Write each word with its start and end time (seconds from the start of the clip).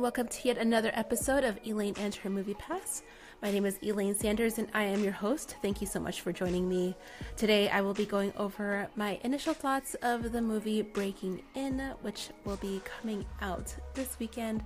welcome 0.00 0.28
to 0.28 0.48
yet 0.48 0.58
another 0.58 0.90
episode 0.94 1.44
of 1.44 1.58
Elaine 1.64 1.94
and 1.98 2.14
her 2.14 2.30
Movie 2.30 2.54
Pass. 2.54 3.02
My 3.42 3.50
name 3.50 3.66
is 3.66 3.78
Elaine 3.82 4.14
Sanders 4.14 4.58
and 4.58 4.68
I 4.74 4.84
am 4.84 5.04
your 5.04 5.12
host. 5.12 5.56
Thank 5.60 5.80
you 5.80 5.86
so 5.86 6.00
much 6.00 6.20
for 6.20 6.32
joining 6.32 6.68
me. 6.68 6.96
Today 7.36 7.68
I 7.68 7.80
will 7.80 7.94
be 7.94 8.06
going 8.06 8.32
over 8.36 8.88
my 8.96 9.20
initial 9.24 9.54
thoughts 9.54 9.94
of 10.02 10.32
the 10.32 10.40
movie 10.40 10.82
Breaking 10.82 11.42
In, 11.54 11.78
which 12.02 12.30
will 12.44 12.56
be 12.56 12.80
coming 12.84 13.24
out 13.40 13.74
this 13.94 14.18
weekend. 14.18 14.62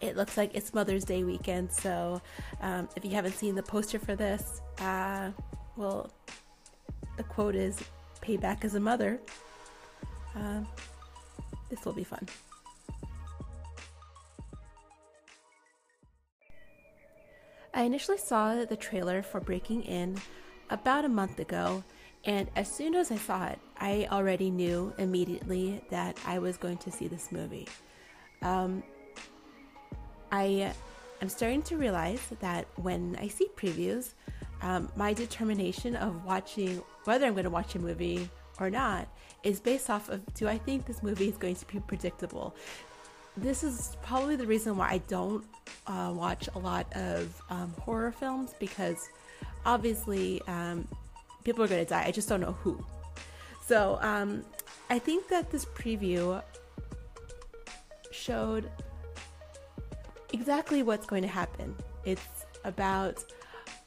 It 0.00 0.16
looks 0.16 0.36
like 0.36 0.54
it's 0.54 0.74
Mother's 0.74 1.04
Day 1.04 1.24
weekend, 1.24 1.70
so 1.70 2.20
um, 2.60 2.88
if 2.96 3.04
you 3.04 3.12
haven't 3.12 3.34
seen 3.34 3.54
the 3.54 3.62
poster 3.62 3.98
for 3.98 4.16
this, 4.16 4.60
uh, 4.78 5.30
well, 5.76 6.10
the 7.16 7.22
quote 7.22 7.54
is 7.54 7.78
payback 8.20 8.64
as 8.64 8.74
a 8.74 8.80
mother. 8.80 9.20
Uh, 10.36 10.60
this 11.70 11.84
will 11.84 11.92
be 11.92 12.04
fun. 12.04 12.26
I 17.74 17.82
initially 17.82 18.18
saw 18.18 18.64
the 18.64 18.76
trailer 18.76 19.22
for 19.22 19.40
Breaking 19.40 19.82
In 19.84 20.20
about 20.68 21.06
a 21.06 21.08
month 21.08 21.38
ago, 21.38 21.82
and 22.24 22.50
as 22.54 22.70
soon 22.70 22.94
as 22.94 23.10
I 23.10 23.16
saw 23.16 23.46
it, 23.46 23.58
I 23.78 24.06
already 24.12 24.50
knew 24.50 24.92
immediately 24.98 25.82
that 25.90 26.18
I 26.26 26.38
was 26.38 26.58
going 26.58 26.76
to 26.78 26.90
see 26.90 27.08
this 27.08 27.32
movie. 27.32 27.66
Um, 28.42 28.82
I 30.30 30.72
am 31.22 31.28
starting 31.30 31.62
to 31.62 31.78
realize 31.78 32.20
that 32.40 32.66
when 32.76 33.16
I 33.18 33.28
see 33.28 33.48
previews, 33.56 34.12
um, 34.60 34.90
my 34.94 35.14
determination 35.14 35.96
of 35.96 36.24
watching 36.26 36.82
whether 37.04 37.26
I'm 37.26 37.32
going 37.32 37.44
to 37.44 37.50
watch 37.50 37.74
a 37.74 37.78
movie 37.78 38.28
or 38.60 38.68
not 38.68 39.08
is 39.42 39.60
based 39.60 39.88
off 39.88 40.08
of 40.10 40.20
do 40.34 40.46
I 40.46 40.58
think 40.58 40.84
this 40.86 41.02
movie 41.02 41.28
is 41.28 41.38
going 41.38 41.56
to 41.56 41.66
be 41.66 41.80
predictable? 41.80 42.54
This 43.36 43.62
is 43.64 43.96
probably 44.02 44.36
the 44.36 44.46
reason 44.46 44.76
why 44.76 44.90
I 44.90 44.98
don't 45.08 45.44
uh, 45.86 46.12
watch 46.14 46.48
a 46.54 46.58
lot 46.58 46.86
of 46.94 47.40
um, 47.50 47.74
horror 47.80 48.12
films 48.12 48.54
because 48.58 49.08
obviously 49.64 50.42
um, 50.46 50.86
people 51.44 51.64
are 51.64 51.68
going 51.68 51.84
to 51.84 51.88
die. 51.88 52.04
I 52.06 52.10
just 52.10 52.28
don't 52.28 52.40
know 52.40 52.56
who. 52.62 52.84
So 53.64 53.98
um, 54.02 54.44
I 54.90 54.98
think 54.98 55.28
that 55.28 55.50
this 55.50 55.64
preview 55.64 56.42
showed 58.10 58.70
exactly 60.32 60.82
what's 60.82 61.06
going 61.06 61.22
to 61.22 61.28
happen. 61.28 61.74
It's 62.04 62.44
about 62.64 63.24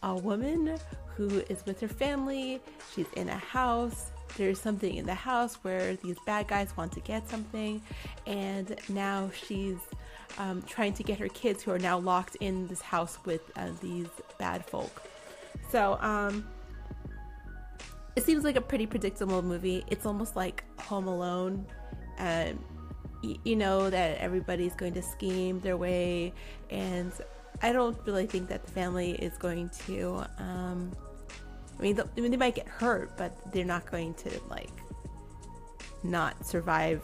a 0.03 0.15
woman 0.15 0.77
who 1.15 1.27
is 1.49 1.65
with 1.65 1.79
her 1.79 1.87
family, 1.87 2.61
she's 2.93 3.07
in 3.15 3.29
a 3.29 3.37
house, 3.37 4.11
there's 4.37 4.59
something 4.59 4.95
in 4.95 5.05
the 5.05 5.15
house 5.15 5.55
where 5.63 5.95
these 5.97 6.17
bad 6.25 6.47
guys 6.47 6.75
want 6.77 6.91
to 6.93 6.99
get 7.01 7.29
something, 7.29 7.81
and 8.25 8.75
now 8.89 9.29
she's 9.33 9.77
um, 10.37 10.61
trying 10.63 10.93
to 10.93 11.03
get 11.03 11.19
her 11.19 11.29
kids 11.29 11.63
who 11.63 11.71
are 11.71 11.79
now 11.79 11.97
locked 11.97 12.35
in 12.41 12.67
this 12.67 12.81
house 12.81 13.17
with 13.25 13.41
uh, 13.55 13.69
these 13.81 14.07
bad 14.37 14.65
folk. 14.65 15.03
So, 15.71 15.97
um, 16.01 16.45
it 18.15 18.23
seems 18.23 18.43
like 18.43 18.55
a 18.55 18.61
pretty 18.61 18.85
predictable 18.85 19.41
movie. 19.41 19.83
It's 19.87 20.05
almost 20.05 20.35
like 20.35 20.63
Home 20.79 21.07
Alone. 21.07 21.65
and 22.17 22.57
y- 23.23 23.37
you 23.43 23.55
know 23.55 23.89
that 23.89 24.17
everybody's 24.19 24.73
going 24.75 24.93
to 24.93 25.01
scheme 25.01 25.59
their 25.61 25.77
way, 25.77 26.33
and 26.69 27.11
I 27.61 27.71
don't 27.73 27.97
really 28.05 28.25
think 28.27 28.49
that 28.49 28.65
the 28.65 28.71
family 28.71 29.11
is 29.11 29.37
going 29.37 29.69
to 29.87 30.25
um, 30.37 30.91
I 31.77 31.81
mean, 31.81 31.99
I 31.99 32.19
mean, 32.19 32.31
they 32.31 32.37
might 32.37 32.55
get 32.55 32.67
hurt, 32.67 33.17
but 33.17 33.51
they're 33.51 33.65
not 33.65 33.89
going 33.89 34.13
to 34.15 34.29
like 34.49 34.71
not 36.03 36.45
survive 36.45 37.01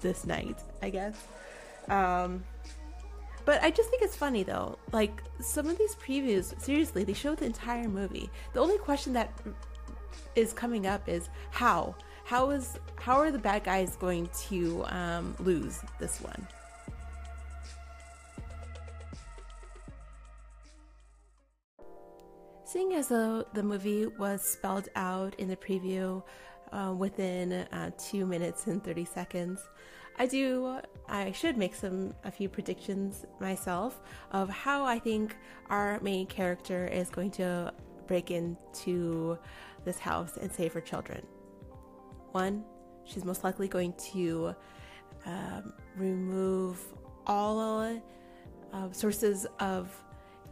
this 0.00 0.24
night. 0.24 0.58
I 0.82 0.90
guess. 0.90 1.16
Um, 1.88 2.44
but 3.44 3.62
I 3.62 3.70
just 3.70 3.88
think 3.90 4.02
it's 4.02 4.16
funny 4.16 4.42
though. 4.42 4.78
Like 4.92 5.22
some 5.40 5.68
of 5.68 5.78
these 5.78 5.94
previews, 5.96 6.58
seriously, 6.60 7.04
they 7.04 7.14
show 7.14 7.34
the 7.34 7.46
entire 7.46 7.88
movie. 7.88 8.30
The 8.52 8.60
only 8.60 8.78
question 8.78 9.12
that 9.14 9.32
is 10.34 10.52
coming 10.52 10.86
up 10.86 11.08
is 11.08 11.28
how. 11.50 11.94
How 12.24 12.50
is 12.50 12.78
how 12.96 13.16
are 13.16 13.30
the 13.30 13.38
bad 13.38 13.64
guys 13.64 13.96
going 13.96 14.28
to 14.48 14.84
um, 14.88 15.34
lose 15.38 15.80
this 15.98 16.20
one? 16.20 16.46
Seeing 22.68 22.92
as 22.92 23.08
though 23.08 23.46
the 23.54 23.62
movie 23.62 24.06
was 24.06 24.42
spelled 24.42 24.90
out 24.94 25.34
in 25.36 25.48
the 25.48 25.56
preview 25.56 26.22
uh, 26.70 26.92
within 26.94 27.50
uh, 27.50 27.92
two 27.96 28.26
minutes 28.26 28.66
and 28.66 28.84
30 28.84 29.06
seconds, 29.06 29.58
I 30.18 30.26
do, 30.26 30.78
I 31.08 31.32
should 31.32 31.56
make 31.56 31.74
some, 31.74 32.12
a 32.24 32.30
few 32.30 32.50
predictions 32.50 33.24
myself 33.40 34.02
of 34.32 34.50
how 34.50 34.84
I 34.84 34.98
think 34.98 35.34
our 35.70 35.98
main 36.00 36.26
character 36.26 36.86
is 36.86 37.08
going 37.08 37.30
to 37.32 37.72
break 38.06 38.30
into 38.30 39.38
this 39.86 39.98
house 39.98 40.36
and 40.36 40.52
save 40.52 40.74
her 40.74 40.82
children. 40.82 41.26
One, 42.32 42.64
she's 43.06 43.24
most 43.24 43.44
likely 43.44 43.68
going 43.68 43.94
to 44.12 44.54
um, 45.24 45.72
remove 45.96 46.84
all 47.26 47.98
uh, 48.74 48.92
sources 48.92 49.46
of 49.58 49.90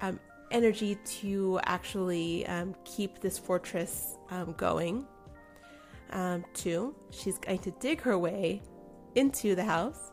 um, 0.00 0.19
energy 0.51 0.97
to 1.21 1.61
actually 1.65 2.47
um, 2.47 2.75
keep 2.84 3.21
this 3.21 3.39
fortress 3.39 4.17
um, 4.31 4.55
going. 4.57 5.07
Um, 6.11 6.45
two, 6.55 6.95
she's 7.11 7.39
going 7.39 7.59
to 7.59 7.71
dig 7.73 8.01
her 8.03 8.19
way 8.19 8.62
into 9.15 9.55
the 9.55 9.65
house. 9.65 10.12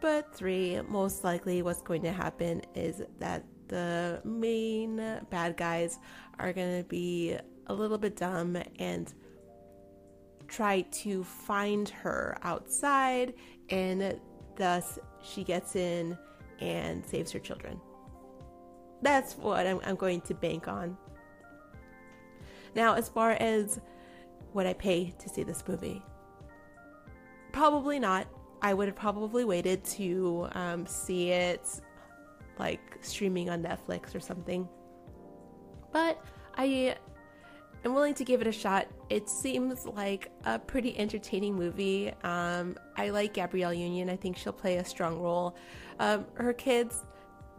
But 0.00 0.34
three, 0.34 0.80
most 0.88 1.24
likely 1.24 1.60
what's 1.62 1.82
going 1.82 2.02
to 2.02 2.12
happen 2.12 2.62
is 2.74 3.02
that 3.18 3.44
the 3.68 4.20
main 4.24 4.96
bad 5.30 5.56
guys 5.56 5.98
are 6.38 6.52
going 6.52 6.82
to 6.82 6.88
be 6.88 7.36
a 7.66 7.74
little 7.74 7.98
bit 7.98 8.16
dumb 8.16 8.56
and 8.78 9.12
try 10.48 10.80
to 10.80 11.22
find 11.22 11.88
her 11.88 12.36
outside, 12.42 13.34
and 13.68 14.18
thus 14.56 14.98
she 15.22 15.44
gets 15.44 15.76
in 15.76 16.18
and 16.60 17.06
saves 17.06 17.30
her 17.30 17.38
children. 17.38 17.80
That's 19.02 19.36
what 19.36 19.66
I'm, 19.66 19.80
I'm 19.84 19.96
going 19.96 20.20
to 20.22 20.34
bank 20.34 20.68
on. 20.68 20.96
Now, 22.74 22.94
as 22.94 23.08
far 23.08 23.32
as 23.32 23.80
would 24.52 24.66
I 24.66 24.74
pay 24.74 25.12
to 25.18 25.28
see 25.28 25.42
this 25.42 25.64
movie? 25.66 26.02
Probably 27.52 27.98
not. 27.98 28.26
I 28.62 28.74
would 28.74 28.88
have 28.88 28.96
probably 28.96 29.44
waited 29.44 29.82
to 29.84 30.48
um, 30.52 30.86
see 30.86 31.30
it 31.30 31.80
like 32.58 32.98
streaming 33.00 33.48
on 33.48 33.62
Netflix 33.62 34.14
or 34.14 34.20
something. 34.20 34.68
But 35.92 36.22
I 36.56 36.94
am 37.84 37.94
willing 37.94 38.14
to 38.14 38.24
give 38.24 38.40
it 38.42 38.46
a 38.46 38.52
shot. 38.52 38.86
It 39.08 39.28
seems 39.28 39.86
like 39.86 40.30
a 40.44 40.58
pretty 40.58 40.96
entertaining 40.98 41.54
movie. 41.54 42.12
Um, 42.22 42.76
I 42.96 43.10
like 43.10 43.34
Gabrielle 43.34 43.72
Union. 43.72 44.10
I 44.10 44.16
think 44.16 44.36
she'll 44.36 44.52
play 44.52 44.76
a 44.76 44.84
strong 44.84 45.18
role. 45.18 45.56
Um, 45.98 46.26
her 46.34 46.52
kids 46.52 47.02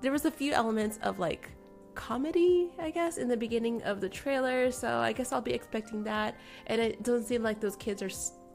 there 0.02 0.12
was 0.12 0.26
a 0.26 0.32
few 0.32 0.52
elements 0.54 1.00
of 1.04 1.20
like 1.20 1.50
comedy, 1.96 2.70
I 2.80 2.90
guess, 2.90 3.18
in 3.18 3.28
the 3.28 3.38
beginning 3.38 3.82
of 3.84 4.02
the 4.02 4.10
trailer. 4.10 4.72
So 4.72 4.98
I 4.98 5.14
guess 5.14 5.32
I'll 5.32 5.42
be 5.42 5.54
expecting 5.54 6.04
that. 6.04 6.36
And 6.68 6.82
it 6.82 7.04
doesn't 7.04 7.28
seem 7.28 7.44
like 7.44 7.60
those 7.60 7.76
kids 7.76 8.02
are 8.02 8.10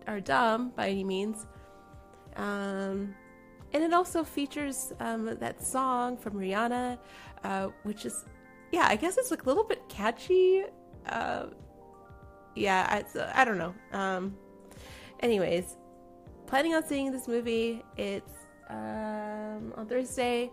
are 0.06 0.20
dumb 0.20 0.70
by 0.76 0.88
any 0.88 1.04
means. 1.04 1.46
Um, 2.36 3.14
and 3.72 3.82
it 3.82 3.92
also 3.92 4.22
features 4.22 4.92
um, 5.00 5.36
that 5.40 5.62
song 5.64 6.16
from 6.16 6.34
Rihanna, 6.34 6.98
uh, 7.44 7.68
which 7.82 8.04
is, 8.04 8.24
yeah, 8.72 8.86
I 8.88 8.96
guess 8.96 9.18
it's 9.18 9.30
like 9.30 9.42
a 9.42 9.46
little 9.46 9.64
bit 9.64 9.82
catchy. 9.88 10.64
Uh, 11.08 11.46
yeah, 12.54 12.86
I, 12.88 13.40
I 13.40 13.44
don't 13.44 13.58
know. 13.58 13.74
Um, 13.92 14.36
anyways, 15.20 15.76
planning 16.46 16.74
on 16.74 16.84
seeing 16.86 17.10
this 17.12 17.28
movie. 17.28 17.84
It's 17.96 18.32
um, 18.70 19.72
on 19.76 19.86
Thursday. 19.88 20.50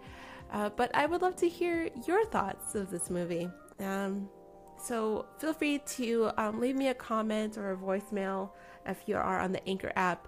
Uh, 0.54 0.70
but 0.70 0.94
I 0.96 1.08
would 1.08 1.22
love 1.24 1.36
to 1.38 1.50
hear 1.50 1.90
your 2.08 2.26
thoughts 2.26 2.76
of 2.76 2.92
this 2.92 3.10
movie. 3.10 3.50
Um, 3.80 4.30
so 4.78 5.26
feel 5.40 5.54
free 5.54 5.80
to 5.80 6.30
um, 6.38 6.60
leave 6.60 6.76
me 6.76 6.90
a 6.90 6.94
comment 6.94 7.58
or 7.58 7.72
a 7.72 7.76
voicemail 7.76 8.52
if 8.86 9.02
you 9.08 9.16
are 9.16 9.40
on 9.40 9.52
the 9.52 9.68
Anchor 9.68 9.92
app. 9.96 10.28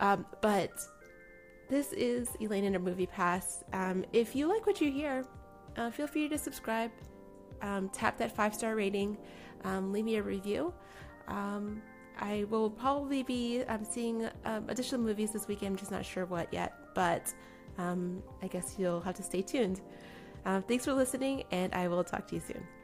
Um, 0.00 0.24
but 0.40 0.70
this 1.68 1.92
is 1.92 2.30
Elaine 2.40 2.64
in 2.64 2.74
a 2.74 2.78
Movie 2.78 3.06
Pass. 3.06 3.64
Um, 3.74 4.04
if 4.14 4.34
you 4.34 4.48
like 4.48 4.66
what 4.66 4.80
you 4.80 4.90
hear, 4.90 5.26
uh, 5.76 5.90
feel 5.90 6.06
free 6.06 6.28
to 6.30 6.38
subscribe, 6.38 6.90
um, 7.60 7.90
tap 7.90 8.16
that 8.18 8.34
five 8.34 8.54
star 8.54 8.76
rating, 8.76 9.18
um, 9.64 9.92
leave 9.92 10.04
me 10.04 10.16
a 10.16 10.22
review. 10.22 10.72
I 12.18 12.46
will 12.48 12.70
probably 12.70 13.22
be 13.22 13.62
seeing 13.90 14.26
additional 14.68 15.02
movies 15.02 15.32
this 15.32 15.46
weekend. 15.46 15.72
I'm 15.72 15.76
just 15.76 15.90
not 15.90 16.02
sure 16.02 16.24
what 16.24 16.50
yet, 16.50 16.72
but 16.94 17.34
um, 17.78 18.22
I 18.42 18.46
guess 18.46 18.76
you'll 18.78 19.00
have 19.00 19.14
to 19.16 19.22
stay 19.22 19.42
tuned. 19.42 19.80
Um, 20.44 20.62
thanks 20.62 20.84
for 20.84 20.92
listening, 20.92 21.44
and 21.50 21.74
I 21.74 21.88
will 21.88 22.04
talk 22.04 22.28
to 22.28 22.34
you 22.36 22.40
soon. 22.40 22.75